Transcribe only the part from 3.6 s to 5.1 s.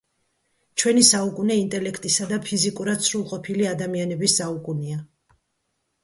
ადამიანების საუკუნეა.